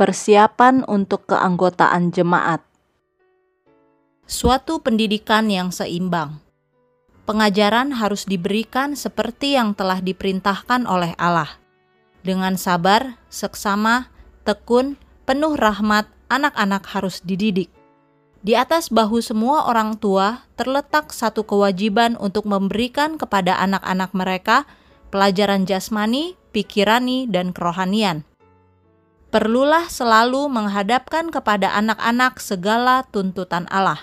[0.00, 2.64] Persiapan untuk keanggotaan jemaat.
[4.24, 6.40] Suatu pendidikan yang seimbang.
[7.28, 11.52] Pengajaran harus diberikan seperti yang telah diperintahkan oleh Allah.
[12.24, 14.08] Dengan sabar, seksama,
[14.48, 14.96] tekun,
[15.28, 17.68] penuh rahmat, anak-anak harus dididik.
[18.40, 24.64] Di atas bahu semua orang tua terletak satu kewajiban untuk memberikan kepada anak-anak mereka
[25.12, 28.24] pelajaran jasmani, pikirani, dan kerohanian
[29.30, 34.02] perlulah selalu menghadapkan kepada anak-anak segala tuntutan Allah.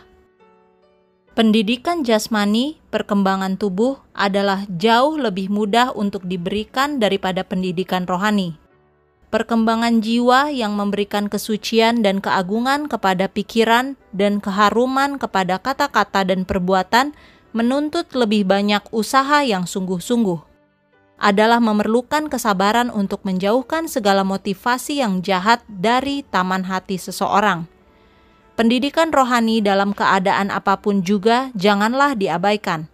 [1.35, 8.57] Pendidikan jasmani, perkembangan tubuh adalah jauh lebih mudah untuk diberikan daripada pendidikan rohani.
[9.27, 17.11] Perkembangan jiwa yang memberikan kesucian dan keagungan kepada pikiran dan keharuman kepada kata-kata dan perbuatan
[17.52, 20.46] menuntut lebih banyak usaha yang sungguh-sungguh
[21.17, 27.66] adalah memerlukan kesabaran untuk menjauhkan segala motivasi yang jahat dari taman hati seseorang.
[28.58, 32.89] Pendidikan rohani dalam keadaan apa pun juga janganlah diabaikan.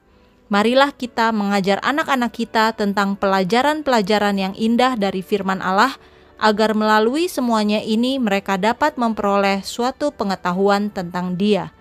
[0.52, 5.95] Marilah kita mengajar anak-anak kita tentang pelajaran-pelajaran yang indah dari firman Allah,
[6.44, 11.72] agar melalui semuanya ini mereka dapat memperoleh suatu pengetahuan tentang Dia.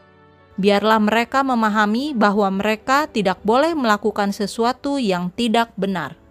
[0.55, 6.22] Biarlah mereka memahami bahwa mereka tidak boleh melakukan sesuatu yang tidak benar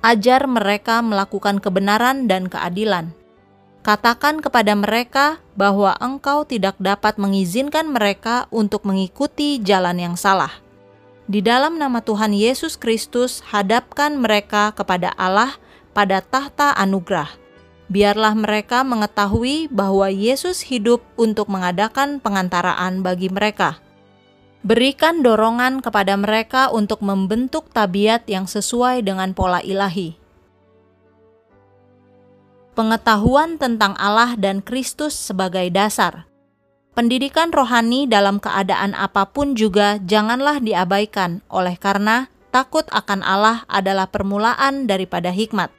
[0.00, 3.12] ajar mereka melakukan kebenaran dan keadilan.
[3.80, 10.52] Katakan kepada mereka bahwa engkau tidak dapat mengizinkan mereka untuk mengikuti jalan yang salah.
[11.30, 15.56] Di dalam nama Tuhan Yesus Kristus, hadapkan mereka kepada Allah
[15.96, 17.32] pada tahta anugerah.
[17.88, 23.80] Biarlah mereka mengetahui bahwa Yesus hidup untuk mengadakan pengantaraan bagi mereka
[24.60, 30.20] Berikan dorongan kepada mereka untuk membentuk tabiat yang sesuai dengan pola ilahi.
[32.76, 36.28] Pengetahuan tentang Allah dan Kristus sebagai dasar.
[36.92, 44.12] Pendidikan rohani dalam keadaan apa pun juga janganlah diabaikan, oleh karena takut akan Allah adalah
[44.12, 45.72] permulaan daripada hikmat.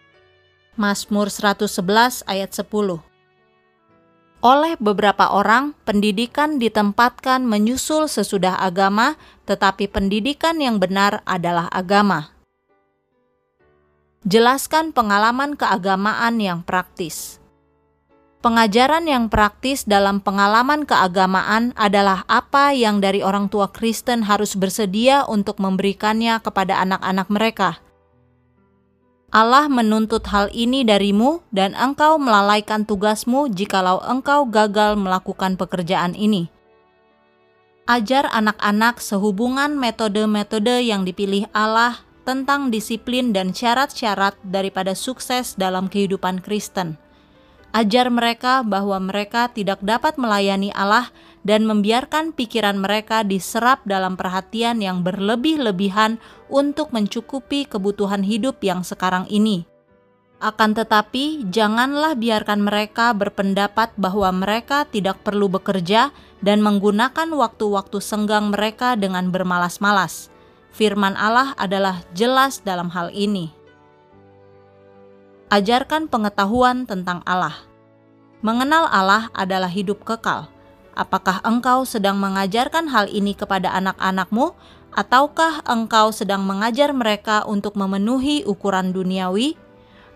[0.74, 3.11] Mazmur 111 ayat 10
[4.42, 9.14] oleh beberapa orang, pendidikan ditempatkan menyusul sesudah agama,
[9.46, 12.34] tetapi pendidikan yang benar adalah agama.
[14.26, 17.38] Jelaskan pengalaman keagamaan yang praktis.
[18.42, 25.30] Pengajaran yang praktis dalam pengalaman keagamaan adalah apa yang dari orang tua Kristen harus bersedia
[25.30, 27.78] untuk memberikannya kepada anak-anak mereka
[29.32, 36.52] Allah menuntut hal ini darimu dan engkau melalaikan tugasmu jikalau engkau gagal melakukan pekerjaan ini.
[37.88, 46.44] Ajar anak-anak sehubungan metode-metode yang dipilih Allah tentang disiplin dan syarat-syarat daripada sukses dalam kehidupan
[46.44, 47.00] Kristen.
[47.72, 51.08] Ajar mereka bahwa mereka tidak dapat melayani Allah
[51.48, 56.20] dan membiarkan pikiran mereka diserap dalam perhatian yang berlebih-lebihan
[56.52, 59.64] untuk mencukupi kebutuhan hidup yang sekarang ini.
[60.42, 66.12] Akan tetapi, janganlah biarkan mereka berpendapat bahwa mereka tidak perlu bekerja
[66.44, 70.34] dan menggunakan waktu-waktu senggang mereka dengan bermalas-malas.
[70.74, 73.54] Firman Allah adalah jelas dalam hal ini.
[75.54, 77.56] Ajarkan pengetahuan tentang Allah.
[78.42, 80.50] Mengenal Allah adalah hidup kekal
[80.92, 84.52] Apakah engkau sedang mengajarkan hal ini kepada anak-anakmu,
[84.92, 89.56] ataukah engkau sedang mengajar mereka untuk memenuhi ukuran duniawi?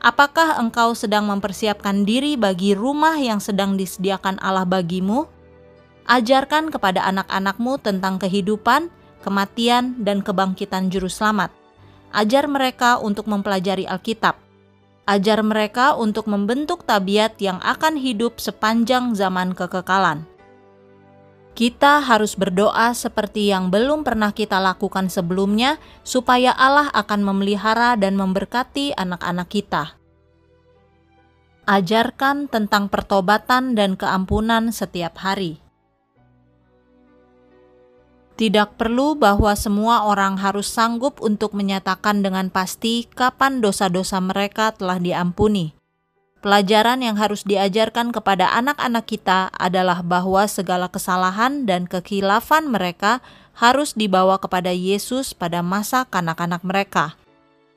[0.04, 5.26] Apakah engkau sedang mempersiapkan diri bagi rumah yang sedang disediakan Allah bagimu?
[6.06, 8.94] Ajarkan kepada anak-anakmu tentang kehidupan,
[9.26, 11.50] kematian, dan kebangkitan Juru Selamat.
[12.14, 14.38] Ajar mereka untuk mempelajari Alkitab.
[15.10, 20.26] Ajar mereka untuk membentuk tabiat yang akan hidup sepanjang zaman kekekalan
[21.56, 28.20] kita harus berdoa seperti yang belum pernah kita lakukan sebelumnya, supaya Allah akan memelihara dan
[28.20, 29.96] memberkati anak-anak kita.
[31.66, 35.64] Ajarkan tentang pertobatan dan keampunan setiap hari.
[38.36, 45.00] Tidak perlu bahwa semua orang harus sanggup untuk menyatakan dengan pasti kapan dosa-dosa mereka telah
[45.00, 45.75] diampuni.
[46.44, 53.24] Pelajaran yang harus diajarkan kepada anak-anak kita adalah bahwa segala kesalahan dan kekilafan mereka
[53.56, 57.16] harus dibawa kepada Yesus pada masa kanak-kanak mereka.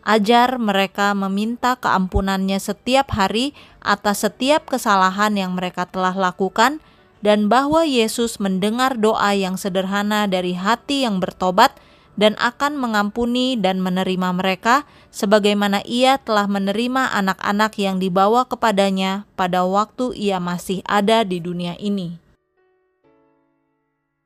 [0.02, 3.52] Ajar mereka meminta keampunannya setiap hari
[3.82, 6.80] atas setiap kesalahan yang mereka telah lakukan,
[7.18, 11.74] dan bahwa Yesus mendengar doa yang sederhana dari hati yang bertobat
[12.18, 14.82] dan akan mengampuni dan menerima mereka
[15.14, 21.78] sebagaimana ia telah menerima anak-anak yang dibawa kepadanya pada waktu ia masih ada di dunia
[21.78, 22.18] ini.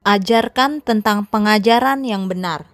[0.03, 2.67] Ajarkan tentang pengajaran yang benar.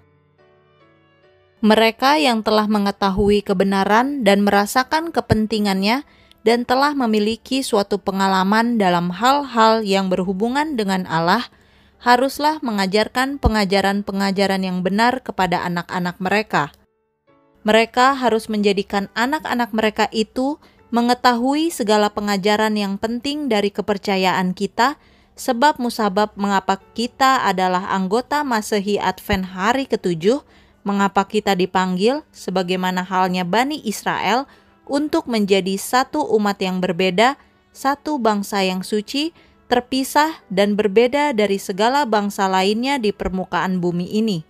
[1.58, 6.06] Mereka yang telah mengetahui kebenaran dan merasakan kepentingannya
[6.46, 11.50] dan telah memiliki suatu pengalaman dalam hal-hal yang berhubungan dengan Allah,
[11.98, 16.70] haruslah mengajarkan pengajaran-pengajaran yang benar kepada anak-anak mereka.
[17.66, 24.96] Mereka harus menjadikan anak-anak mereka itu mengetahui segala pengajaran yang penting dari kepercayaan kita,
[25.36, 30.40] sebab musabab mengapa kita adalah anggota Masehi Advent hari ketujuh,
[30.86, 34.48] mengapa kita dipanggil, sebagaimana halnya Bani Israel,
[34.88, 37.36] untuk menjadi satu umat yang berbeda,
[37.76, 39.36] satu bangsa yang suci,
[39.68, 44.40] terpisah dan berbeda dari segala bangsa lainnya di permukaan bumi ini.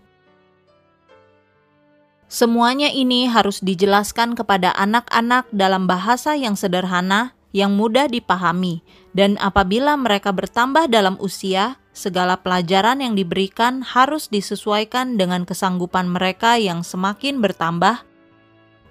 [2.30, 8.84] Semuanya ini harus dijelaskan kepada anak-anak dalam bahasa yang sederhana, yang mudah dipahami,
[9.16, 16.60] dan apabila mereka bertambah dalam usia, segala pelajaran yang diberikan harus disesuaikan dengan kesanggupan mereka
[16.60, 18.04] yang semakin bertambah,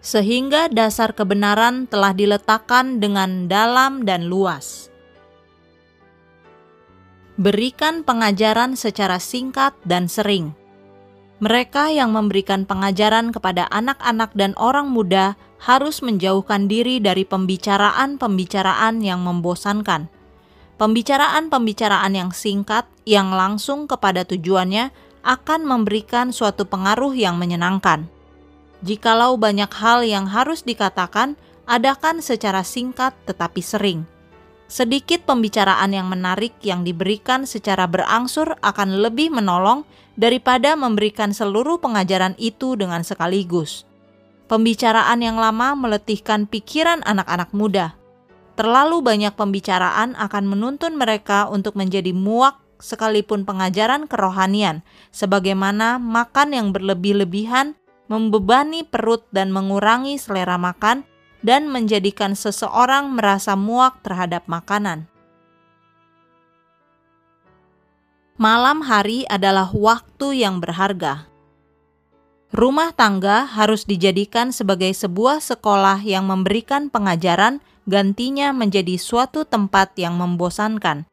[0.02, 4.90] sehingga dasar kebenaran telah diletakkan dengan dalam dan luas
[7.38, 10.58] berikan pengajaran secara singkat dan sering.
[11.38, 19.22] Mereka yang memberikan pengajaran kepada anak-anak dan orang muda harus menjauhkan diri dari pembicaraan-pembicaraan yang
[19.22, 20.10] membosankan.
[20.82, 24.90] Pembicaraan-pembicaraan yang singkat, yang langsung kepada tujuannya,
[25.22, 28.10] akan memberikan suatu pengaruh yang menyenangkan.
[28.82, 31.38] Jikalau banyak hal yang harus dikatakan,
[31.70, 34.17] adakan secara singkat tetapi sering
[34.68, 39.88] sedikit pembicaraan yang menarik yang diberikan secara berangsur akan lebih menolong
[40.20, 43.88] daripada memberikan seluruh pengajaran itu dengan sekaligus.
[44.48, 47.96] Pembicaraan yang lama meletihkan pikiran anak-anak muda.
[48.56, 54.82] Terlalu banyak pembicaraan akan menuntun mereka untuk menjadi muak sekalipun pengajaran kerohanian,
[55.14, 57.78] sebagaimana makan yang berlebih-lebihan
[58.08, 61.04] membebani perut dan mengurangi selera makan,
[61.46, 65.06] dan menjadikan seseorang merasa muak terhadap makanan.
[68.38, 71.26] Malam hari adalah waktu yang berharga.
[72.54, 80.16] Rumah tangga harus dijadikan sebagai sebuah sekolah yang memberikan pengajaran, gantinya menjadi suatu tempat yang
[80.16, 81.10] membosankan.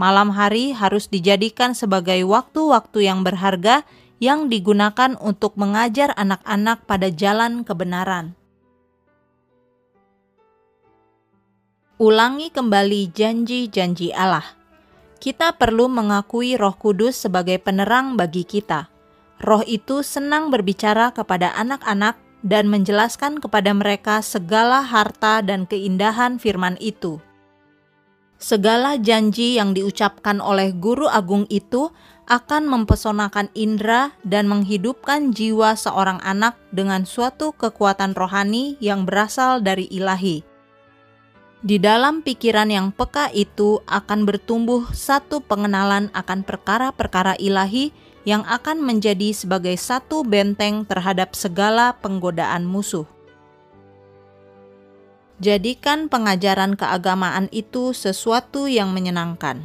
[0.00, 3.86] Malam hari harus dijadikan sebagai waktu-waktu yang berharga
[4.18, 8.34] yang digunakan untuk mengajar anak-anak pada jalan kebenaran.
[12.02, 14.42] Ulangi kembali janji-janji Allah.
[15.22, 18.90] Kita perlu mengakui Roh Kudus sebagai penerang bagi kita.
[19.38, 26.74] Roh itu senang berbicara kepada anak-anak dan menjelaskan kepada mereka segala harta dan keindahan firman
[26.82, 27.22] itu.
[28.34, 31.94] Segala janji yang diucapkan oleh guru agung itu
[32.26, 39.86] akan mempesonakan indera dan menghidupkan jiwa seorang anak dengan suatu kekuatan rohani yang berasal dari
[39.86, 40.50] ilahi
[41.62, 47.94] di dalam pikiran yang peka itu akan bertumbuh satu pengenalan akan perkara-perkara ilahi
[48.26, 53.06] yang akan menjadi sebagai satu benteng terhadap segala penggodaan musuh.
[55.38, 59.62] Jadikan pengajaran keagamaan itu sesuatu yang menyenangkan.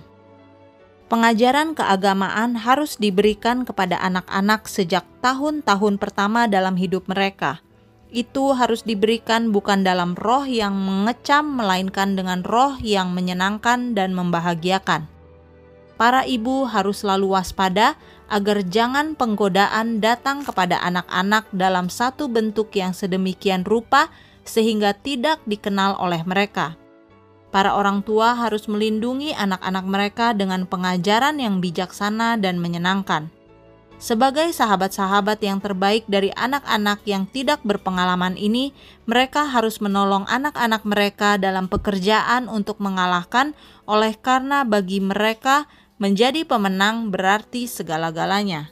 [1.10, 7.62] Pengajaran keagamaan harus diberikan kepada anak-anak sejak tahun-tahun pertama dalam hidup mereka–
[8.17, 15.05] itu harus diberikan bukan dalam roh yang mengecam, melainkan dengan roh yang menyenangkan dan membahagiakan.
[16.01, 17.93] Para ibu harus selalu waspada
[18.25, 24.09] agar jangan penggodaan datang kepada anak-anak dalam satu bentuk yang sedemikian rupa
[24.41, 26.74] sehingga tidak dikenal oleh mereka.
[27.53, 33.29] Para orang tua harus melindungi anak-anak mereka dengan pengajaran yang bijaksana dan menyenangkan
[33.97, 38.73] sebagai sahabat-sahabat yang terbaik dari anak-anak yang tidak berpengalaman ini,
[39.09, 43.57] mereka harus menolong anak-anak mereka dalam pekerjaan untuk mengalahkan,
[43.89, 45.65] oleh karena bagi mereka
[45.97, 48.69] menjadi pemenang berarti segala-galanya.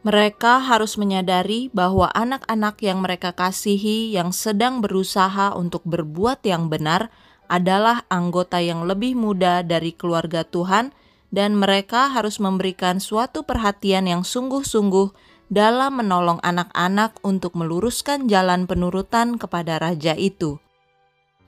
[0.00, 7.12] Mereka harus menyadari bahwa anak-anak yang mereka kasihi, yang sedang berusaha untuk berbuat yang benar,
[7.50, 10.94] adalah anggota yang lebih muda dari keluarga Tuhan
[11.30, 15.14] dan mereka harus memberikan suatu perhatian yang sungguh-sungguh
[15.50, 20.62] dalam menolong anak-anak untuk meluruskan jalan penurutan kepada raja itu.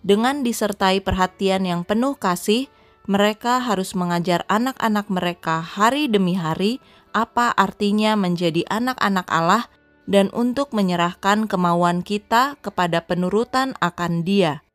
[0.02, 2.66] Dengan disertai perhatian yang penuh kasih,
[3.06, 6.82] mereka harus mengajar anak-anak mereka hari demi hari
[7.14, 9.70] apa artinya menjadi anak-anak Allah
[10.10, 14.66] dan untuk menyerahkan kemauan kita kepada penurutan akan Dia.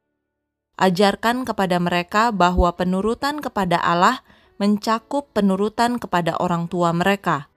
[0.79, 4.23] Ajarkan kepada mereka bahwa penurutan kepada Allah
[4.57, 7.49] mencakup penurutan kepada orang tua mereka.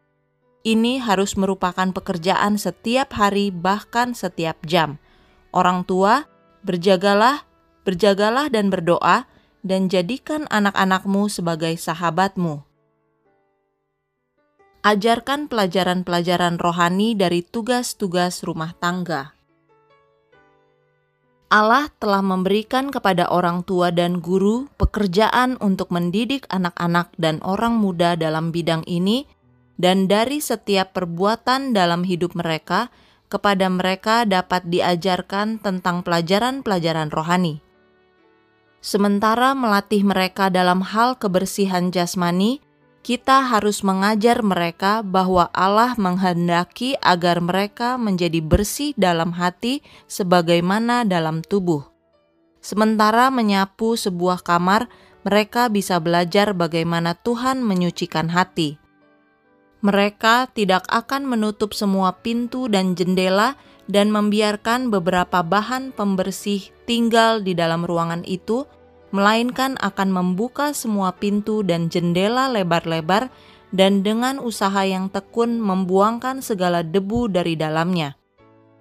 [0.60, 5.00] Ini harus merupakan pekerjaan setiap hari, bahkan setiap jam.
[5.56, 6.28] Orang tua,
[6.60, 7.48] berjagalah,
[7.88, 9.24] berjagalah, dan berdoa,
[9.64, 12.60] dan jadikan anak-anakmu sebagai sahabatmu.
[14.80, 19.39] Ajarkan pelajaran-pelajaran rohani dari tugas-tugas rumah tangga.
[21.50, 28.14] Allah telah memberikan kepada orang tua dan guru pekerjaan untuk mendidik anak-anak dan orang muda
[28.14, 29.26] dalam bidang ini,
[29.74, 32.94] dan dari setiap perbuatan dalam hidup mereka,
[33.26, 37.58] kepada mereka dapat diajarkan tentang pelajaran-pelajaran rohani.
[38.78, 42.62] Sementara melatih mereka dalam hal kebersihan jasmani,
[43.00, 51.40] kita harus mengajar mereka bahwa Allah menghendaki agar mereka menjadi bersih dalam hati sebagaimana dalam
[51.40, 51.88] tubuh.
[52.60, 54.92] Sementara menyapu sebuah kamar,
[55.24, 58.76] mereka bisa belajar bagaimana Tuhan menyucikan hati.
[59.80, 63.56] Mereka tidak akan menutup semua pintu dan jendela
[63.88, 68.68] dan membiarkan beberapa bahan pembersih tinggal di dalam ruangan itu
[69.10, 73.30] melainkan akan membuka semua pintu dan jendela lebar-lebar
[73.70, 78.18] dan dengan usaha yang tekun membuangkan segala debu dari dalamnya.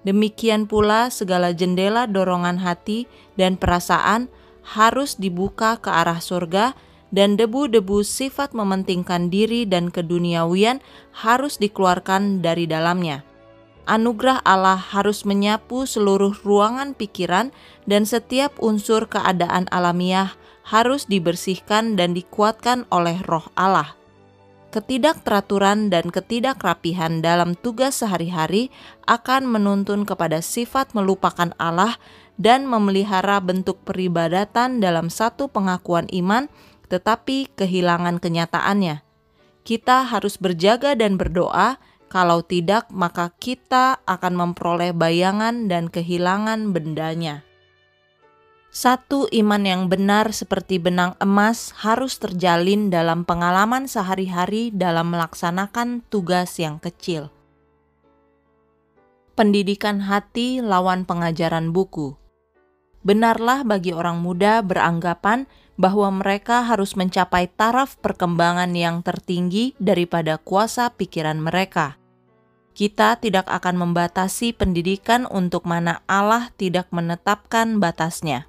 [0.05, 3.05] Demikian pula segala jendela dorongan hati
[3.35, 4.31] dan perasaan
[4.63, 6.73] harus dibuka ke arah surga
[7.09, 10.79] dan debu-debu sifat mementingkan diri dan keduniawian
[11.11, 13.25] harus dikeluarkan dari dalamnya
[13.89, 17.49] anugerah Allah harus menyapu seluruh ruangan pikiran
[17.89, 23.97] dan setiap unsur keadaan alamiah harus dibersihkan dan dikuatkan oleh roh Allah.
[24.69, 28.69] Ketidakteraturan dan ketidakrapihan dalam tugas sehari-hari
[29.09, 31.97] akan menuntun kepada sifat melupakan Allah
[32.37, 36.45] dan memelihara bentuk peribadatan dalam satu pengakuan iman,
[36.85, 39.01] tetapi kehilangan kenyataannya.
[39.65, 47.48] Kita harus berjaga dan berdoa kalau tidak, maka kita akan memperoleh bayangan dan kehilangan bendanya.
[48.69, 56.53] Satu iman yang benar seperti benang emas harus terjalin dalam pengalaman sehari-hari dalam melaksanakan tugas
[56.61, 57.33] yang kecil.
[59.33, 62.13] Pendidikan hati lawan pengajaran buku.
[63.01, 70.93] Benarlah bagi orang muda beranggapan bahwa mereka harus mencapai taraf perkembangan yang tertinggi daripada kuasa
[70.93, 71.97] pikiran mereka.
[72.77, 78.45] Kita tidak akan membatasi pendidikan untuk mana Allah tidak menetapkan batasnya.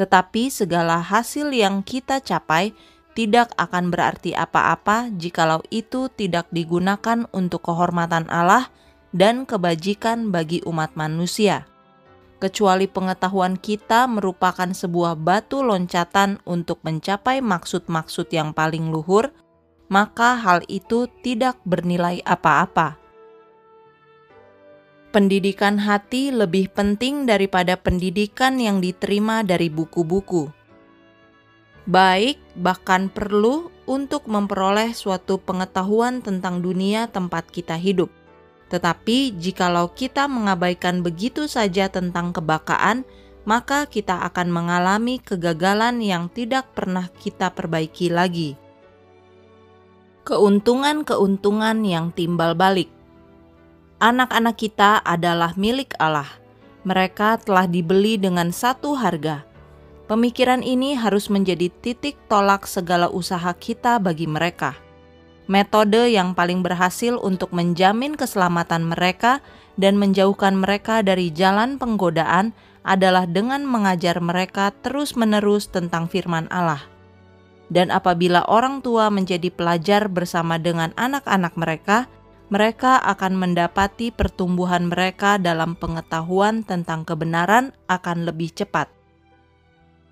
[0.00, 2.72] Tetapi segala hasil yang kita capai
[3.12, 8.72] tidak akan berarti apa-apa jikalau itu tidak digunakan untuk kehormatan Allah
[9.12, 11.68] dan kebajikan bagi umat manusia
[12.40, 19.28] kecuali pengetahuan kita merupakan sebuah batu loncatan untuk mencapai maksud-maksud yang paling luhur,
[19.92, 22.96] maka hal itu tidak bernilai apa-apa.
[25.10, 30.46] Pendidikan hati lebih penting daripada pendidikan yang diterima dari buku-buku.
[31.90, 38.14] Baik, bahkan perlu untuk memperoleh suatu pengetahuan tentang dunia tempat kita hidup
[38.70, 43.02] tetapi jikalau kita mengabaikan begitu saja tentang kebakaan,
[43.42, 48.54] maka kita akan mengalami kegagalan yang tidak pernah kita perbaiki lagi.
[50.22, 52.86] Keuntungan-keuntungan yang timbal balik.
[54.00, 56.28] Anak-anak kita adalah milik Allah.
[56.88, 59.44] Mereka telah dibeli dengan satu harga.
[60.08, 64.74] Pemikiran ini harus menjadi titik tolak segala usaha kita bagi mereka
[65.50, 69.42] metode yang paling berhasil untuk menjamin keselamatan mereka
[69.74, 72.54] dan menjauhkan mereka dari jalan penggodaan
[72.86, 76.80] adalah dengan mengajar mereka terus-menerus tentang firman Allah.
[77.66, 82.06] Dan apabila orang tua menjadi pelajar bersama dengan anak-anak mereka,
[82.50, 88.90] mereka akan mendapati pertumbuhan mereka dalam pengetahuan tentang kebenaran akan lebih cepat.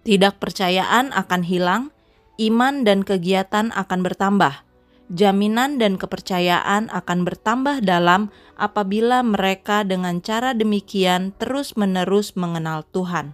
[0.06, 1.90] Tidak percayaan akan hilang,
[2.38, 4.68] iman dan kegiatan akan bertambah
[5.08, 8.28] jaminan dan kepercayaan akan bertambah dalam
[8.60, 13.32] apabila mereka dengan cara demikian terus-menerus mengenal Tuhan.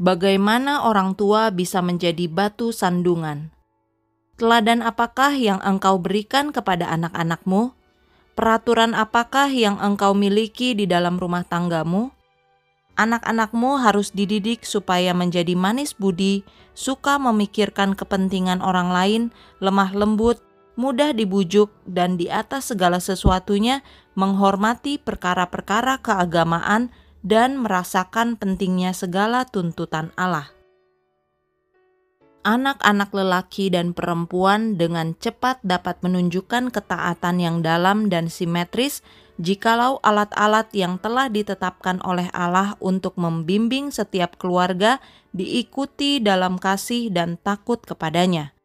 [0.00, 3.52] Bagaimana orang tua bisa menjadi batu sandungan?
[4.40, 7.76] Teladan apakah yang engkau berikan kepada anak-anakmu?
[8.32, 12.08] Peraturan apakah yang engkau miliki di dalam rumah tanggamu?
[12.96, 16.40] Anak-anakmu harus dididik supaya menjadi manis budi,
[16.72, 19.22] suka memikirkan kepentingan orang lain,
[19.60, 20.40] lemah lembut,
[20.72, 23.84] mudah dibujuk, dan di atas segala sesuatunya
[24.16, 26.88] menghormati perkara-perkara keagamaan
[27.20, 30.48] dan merasakan pentingnya segala tuntutan Allah.
[32.40, 39.04] Anak-anak lelaki dan perempuan dengan cepat dapat menunjukkan ketaatan yang dalam dan simetris
[39.36, 45.04] jikalau alat-alat yang telah ditetapkan oleh Allah untuk membimbing setiap keluarga
[45.36, 48.56] diikuti dalam kasih dan takut kepadanya.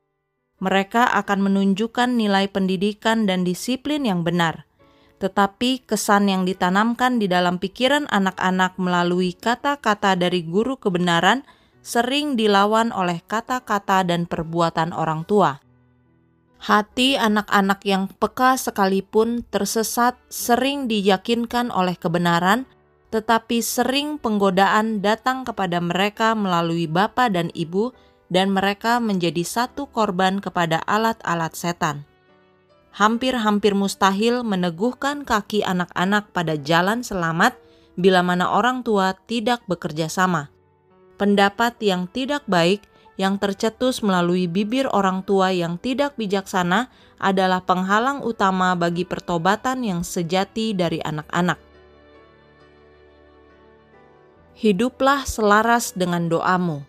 [0.63, 4.63] Mereka akan menunjukkan nilai pendidikan dan disiplin yang benar
[5.15, 11.47] tetapi kesan yang ditanamkan di dalam pikiran anak-anak melalui kata-kata dari guru kebenaran
[11.85, 15.61] sering dilawan oleh kata-kata dan perbuatan orang tua.
[16.57, 22.65] Hati anak-anak yang peka sekalipun tersesat sering diyakinkan oleh kebenaran,
[23.13, 27.93] tetapi sering penggodaan datang kepada mereka melalui bapa dan ibu,
[28.33, 32.09] dan mereka menjadi satu korban kepada alat-alat setan
[32.95, 37.59] hampir-hampir mustahil meneguhkan kaki anak-anak pada jalan selamat
[37.99, 40.54] bila mana orang tua tidak bekerja sama.
[41.15, 42.83] Pendapat yang tidak baik
[43.15, 50.01] yang tercetus melalui bibir orang tua yang tidak bijaksana adalah penghalang utama bagi pertobatan yang
[50.03, 51.55] sejati dari anak-anak.
[54.55, 56.83] Hiduplah selaras dengan doamu.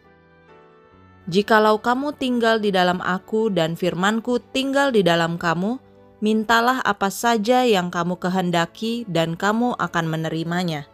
[1.26, 5.78] Jikalau kamu tinggal di dalam aku dan firmanku tinggal di dalam kamu,
[6.22, 10.86] mintalah apa saja yang kamu kehendaki dan kamu akan menerimanya.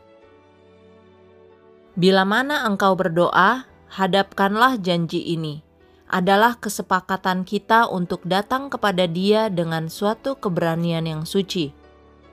[1.92, 5.60] Bila mana engkau berdoa, hadapkanlah janji ini.
[6.08, 11.72] Adalah kesepakatan kita untuk datang kepada Dia dengan suatu keberanian yang suci.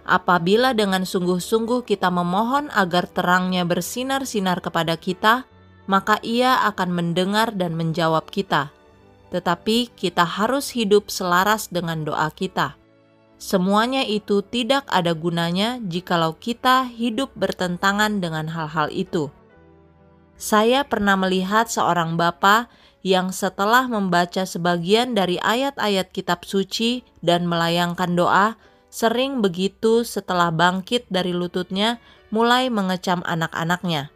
[0.07, 5.43] Apabila dengan sungguh-sungguh kita memohon agar terangnya bersinar-sinar kepada kita,
[5.91, 8.71] maka Ia akan mendengar dan menjawab kita.
[9.29, 12.79] Tetapi kita harus hidup selaras dengan doa kita.
[13.39, 19.31] Semuanya itu tidak ada gunanya jikalau kita hidup bertentangan dengan hal-hal itu.
[20.39, 22.71] Saya pernah melihat seorang bapak
[23.03, 28.55] yang setelah membaca sebagian dari ayat-ayat kitab suci dan melayangkan doa,
[28.87, 31.99] sering begitu setelah bangkit dari lututnya
[32.31, 34.15] mulai mengecam anak-anaknya.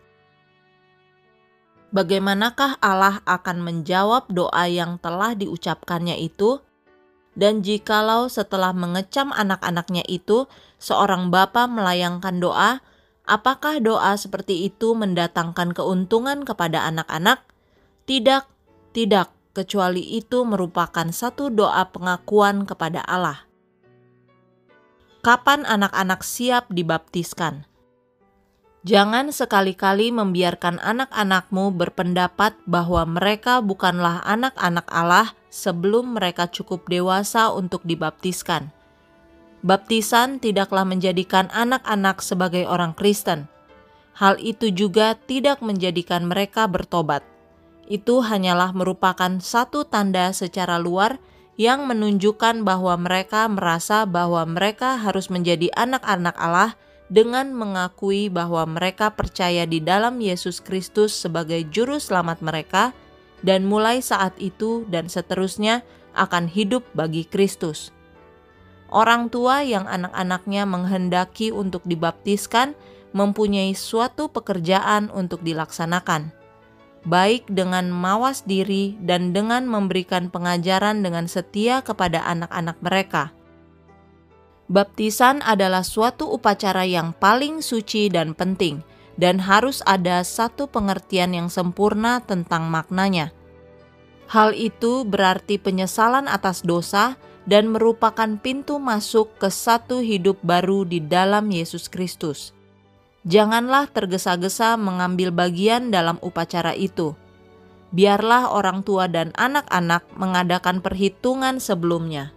[1.91, 6.63] Bagaimanakah Allah akan menjawab doa yang telah diucapkannya itu?
[7.36, 10.48] Dan jikalau setelah mengecam anak-anaknya itu,
[10.80, 12.82] seorang bapa melayangkan doa,
[13.24, 17.44] apakah doa seperti itu mendatangkan keuntungan kepada anak-anak?
[18.04, 18.44] Tidak,
[18.92, 23.46] tidak, kecuali itu merupakan satu doa pengakuan kepada Allah.
[25.24, 27.64] Kapan anak-anak siap dibaptiskan?
[28.84, 37.88] Jangan sekali-kali membiarkan anak-anakmu berpendapat bahwa mereka bukanlah anak-anak Allah sebelum mereka cukup dewasa untuk
[37.88, 38.76] dibaptiskan.
[39.63, 43.47] Baptisan tidaklah menjadikan anak-anak sebagai orang Kristen.
[44.12, 47.23] Hal itu juga tidak menjadikan mereka bertobat.
[47.88, 51.15] Itu hanyalah merupakan satu tanda secara luar
[51.56, 56.76] yang menunjukkan bahwa mereka merasa bahwa mereka harus menjadi anak-anak Allah
[57.08, 62.91] dengan mengakui bahwa mereka percaya di dalam Yesus Kristus sebagai Juru Selamat mereka,
[63.47, 65.88] dan mulai saat itu dan seterusnya
[66.19, 67.95] akan hidup bagi Kristus.
[68.93, 72.77] Orang tua yang anak-anaknya menghendaki untuk dibaptiskan
[73.10, 76.29] mempunyai suatu pekerjaan untuk dilaksanakan,
[77.10, 83.34] baik dengan mawas diri dan dengan memberikan pengajaran dengan setia kepada anak-anak mereka
[84.71, 88.79] Baptisan adalah suatu upacara yang paling suci dan penting,
[89.19, 93.36] dan harus ada satu pengertian yang sempurna tentang maknanya.
[94.32, 101.03] Hal itu berarti penyesalan atas dosa dan merupakan pintu masuk ke satu hidup baru di
[101.03, 102.56] dalam Yesus Kristus.
[103.23, 107.15] Janganlah tergesa-gesa mengambil bagian dalam upacara itu.
[107.93, 112.34] Biarlah orang tua dan anak-anak mengadakan perhitungan sebelumnya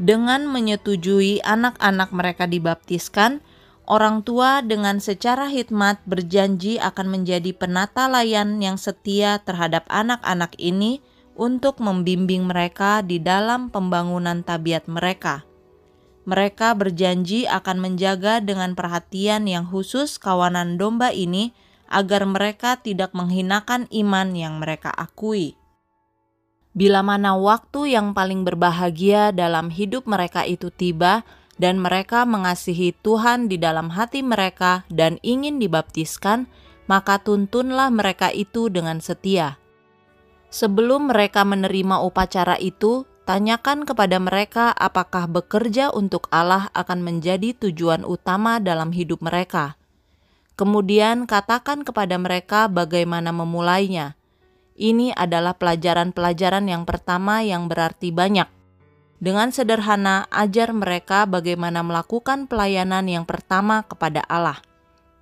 [0.00, 3.44] dengan menyetujui anak-anak mereka dibaptiskan,
[3.84, 11.04] orang tua dengan secara hikmat berjanji akan menjadi penata layan yang setia terhadap anak-anak ini
[11.38, 15.46] untuk membimbing mereka di dalam pembangunan tabiat mereka.
[16.28, 21.56] Mereka berjanji akan menjaga dengan perhatian yang khusus kawanan domba ini
[21.90, 25.60] agar mereka tidak menghinakan iman yang mereka akui
[26.70, 31.26] bila mana waktu yang paling berbahagia dalam hidup mereka itu tiba,
[31.60, 36.48] dan mereka mengasihi Tuhan di dalam hati mereka dan ingin dibaptiskan,
[36.88, 39.60] maka tuntunlah mereka itu dengan setia.
[40.50, 48.02] Sebelum mereka menerima upacara itu, tanyakan kepada mereka apakah bekerja untuk Allah akan menjadi tujuan
[48.02, 49.78] utama dalam hidup mereka.
[50.58, 54.18] Kemudian katakan kepada mereka bagaimana memulainya.
[54.74, 58.48] Ini adalah pelajaran-pelajaran yang pertama yang berarti banyak
[59.20, 64.64] dengan sederhana, ajar mereka bagaimana melakukan pelayanan yang pertama kepada Allah.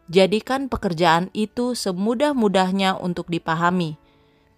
[0.07, 3.99] Jadikan pekerjaan itu semudah-mudahnya untuk dipahami.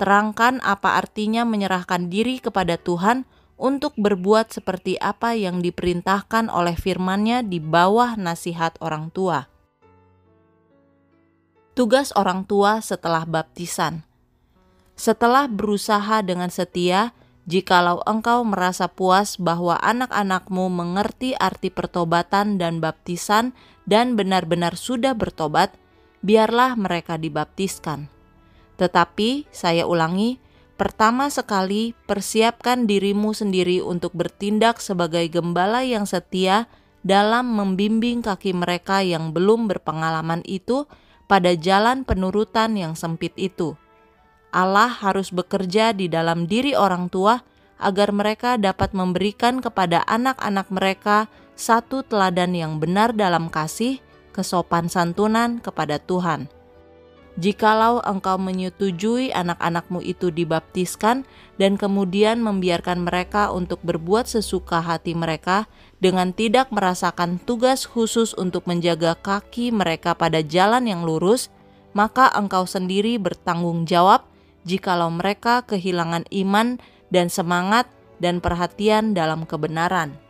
[0.00, 3.28] Terangkan apa artinya menyerahkan diri kepada Tuhan
[3.60, 9.44] untuk berbuat seperti apa yang diperintahkan oleh firman-Nya di bawah nasihat orang tua.
[11.76, 14.00] Tugas orang tua setelah baptisan.
[14.96, 17.12] Setelah berusaha dengan setia,
[17.48, 23.56] Jikalau engkau merasa puas bahwa anak-anakmu mengerti arti pertobatan dan baptisan
[23.90, 25.74] dan benar-benar sudah bertobat,
[26.22, 28.19] biarlah mereka dibaptiskan.
[28.80, 30.40] Tetapi, saya ulangi,
[30.80, 36.64] pertama sekali persiapkan dirimu sendiri untuk bertindak sebagai gembala yang setia
[37.04, 40.88] dalam membimbing kaki mereka yang belum berpengalaman itu
[41.28, 43.76] pada jalan penurutan yang sempit itu
[44.50, 47.38] Allah harus bekerja di dalam diri orang tua
[47.80, 54.02] agar mereka dapat memberikan kepada anak-anak mereka satu teladan yang benar dalam kasih,
[54.34, 56.50] kesopan santunan kepada Tuhan.
[57.38, 61.22] Jikalau engkau menyetujui anak-anakmu itu dibaptiskan
[61.62, 65.70] dan kemudian membiarkan mereka untuk berbuat sesuka hati mereka
[66.02, 71.54] dengan tidak merasakan tugas khusus untuk menjaga kaki mereka pada jalan yang lurus,
[71.94, 74.26] maka engkau sendiri bertanggung jawab
[74.66, 76.82] jikalau mereka kehilangan iman
[77.14, 77.86] dan semangat
[78.18, 80.29] dan perhatian dalam kebenaran.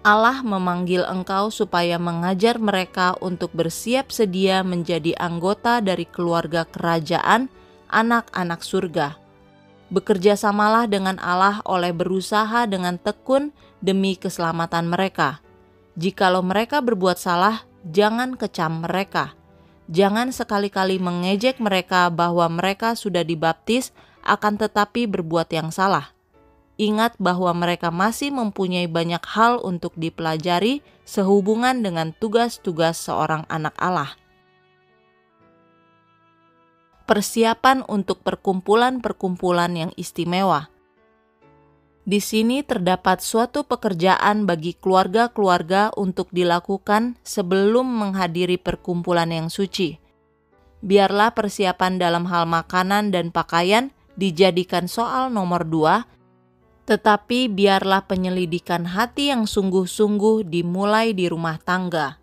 [0.00, 7.52] Allah memanggil engkau supaya mengajar mereka untuk bersiap sedia menjadi anggota dari keluarga kerajaan
[7.92, 9.20] anak-anak surga.
[9.92, 13.52] Bekerjasamalah dengan Allah oleh berusaha dengan tekun
[13.84, 15.44] demi keselamatan mereka.
[15.98, 19.36] Jikalau mereka berbuat salah, jangan kecam mereka
[19.90, 23.90] Jangan sekali-kali mengejek mereka bahwa mereka sudah dibaptis,
[24.22, 26.14] akan tetapi berbuat yang salah.
[26.80, 34.16] Ingat bahwa mereka masih mempunyai banyak hal untuk dipelajari sehubungan dengan tugas-tugas seorang anak Allah.
[37.04, 40.72] Persiapan untuk perkumpulan-perkumpulan yang istimewa.
[42.08, 50.00] Di sini terdapat suatu pekerjaan bagi keluarga-keluarga untuk dilakukan sebelum menghadiri perkumpulan yang suci.
[50.80, 56.08] Biarlah persiapan dalam hal makanan dan pakaian dijadikan soal nomor dua,
[56.84, 62.20] tetapi biarlah penyelidikan hati yang sungguh-sungguh dimulai di rumah tangga.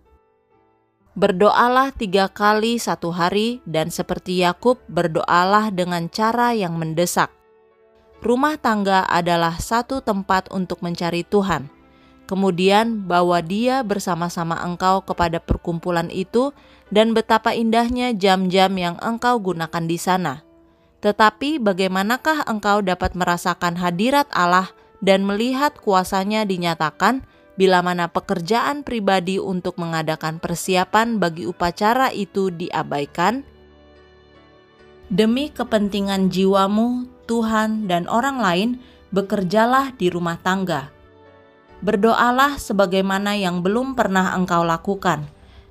[1.17, 7.33] Berdoalah tiga kali satu hari, dan seperti Yakub, berdoalah dengan cara yang mendesak
[8.21, 11.69] rumah tangga adalah satu tempat untuk mencari Tuhan.
[12.27, 16.51] Kemudian bawa dia bersama-sama engkau kepada perkumpulan itu
[16.91, 20.43] dan betapa indahnya jam-jam yang engkau gunakan di sana.
[20.97, 27.21] Tetapi bagaimanakah engkau dapat merasakan hadirat Allah dan melihat kuasanya dinyatakan
[27.57, 33.45] bila mana pekerjaan pribadi untuk mengadakan persiapan bagi upacara itu diabaikan?
[35.07, 38.69] Demi kepentingan jiwamu, Tuhan, dan orang lain,
[39.09, 40.91] bekerjalah di rumah tangga.
[41.79, 45.29] Berdoalah sebagaimana yang belum pernah engkau lakukan.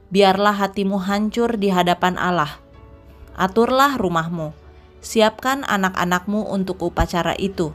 [0.09, 2.63] Biarlah hatimu hancur di hadapan Allah.
[3.35, 4.66] Aturlah rumahmu.
[5.05, 7.73] Siapkan anak-anakmu untuk upacara itu.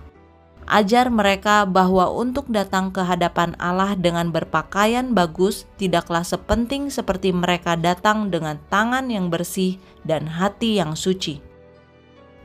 [0.71, 7.75] Ajar mereka bahwa untuk datang ke hadapan Allah dengan berpakaian bagus tidaklah sepenting seperti mereka
[7.75, 9.75] datang dengan tangan yang bersih
[10.07, 11.43] dan hati yang suci.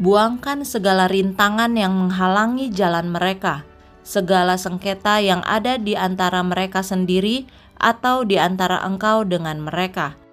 [0.03, 3.65] Buangkan segala rintangan yang menghalangi jalan mereka,
[4.03, 10.26] segala sengketa yang ada di antara mereka sendiri atau di antara engkau dengan mereka.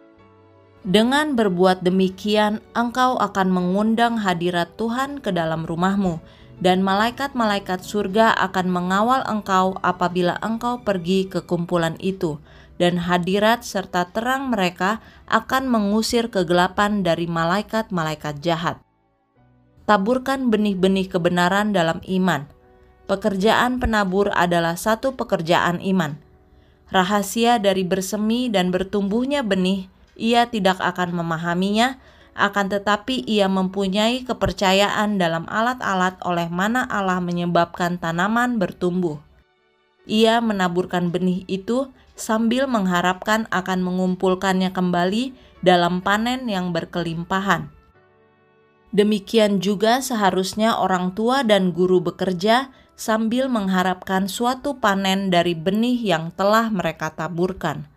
[0.83, 6.19] Dengan berbuat demikian, engkau akan mengundang hadirat Tuhan ke dalam rumahmu,
[6.59, 12.35] dan malaikat-malaikat surga akan mengawal engkau apabila engkau pergi ke kumpulan itu,
[12.75, 14.99] dan hadirat serta terang mereka
[15.31, 18.83] akan mengusir kegelapan dari malaikat-malaikat jahat
[19.83, 22.47] taburkan benih-benih kebenaran dalam iman.
[23.03, 26.15] Pekerjaan penabur adalah satu pekerjaan iman.
[26.87, 31.97] Rahasia dari bersemi dan bertumbuhnya benih, ia tidak akan memahaminya,
[32.33, 39.21] akan tetapi ia mempunyai kepercayaan dalam alat-alat oleh mana Allah menyebabkan tanaman bertumbuh.
[40.09, 47.71] Ia menaburkan benih itu sambil mengharapkan akan mengumpulkannya kembali dalam panen yang berkelimpahan.
[48.93, 56.29] Demikian juga seharusnya orang tua dan guru bekerja sambil mengharapkan suatu panen dari benih yang
[56.37, 57.89] telah mereka taburkan.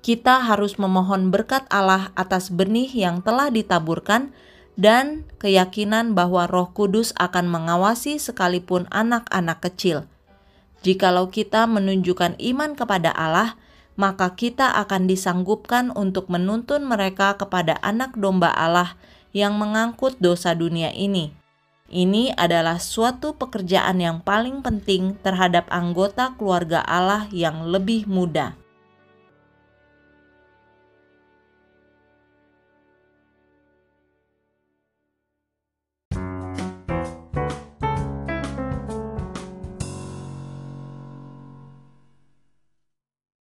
[0.00, 4.32] Kita harus memohon berkat Allah atas benih yang telah ditaburkan
[4.80, 10.08] dan keyakinan bahwa Roh Kudus akan mengawasi sekalipun anak-anak kecil.
[10.80, 13.60] Jikalau kita menunjukkan iman kepada Allah,
[14.00, 18.96] maka kita akan disanggupkan untuk menuntun mereka kepada anak domba Allah
[19.36, 21.36] yang mengangkut dosa dunia ini.
[21.90, 28.59] Ini adalah suatu pekerjaan yang paling penting terhadap anggota keluarga Allah yang lebih muda.